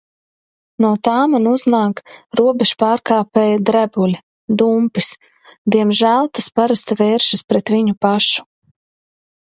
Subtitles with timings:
[0.83, 2.01] No tā man uznāk
[2.39, 4.19] "robežpārkāpēja drebuļi".
[4.63, 5.11] Dumpis.
[5.77, 8.47] Diemžēl tas parasti vēršas pret viņu pašu.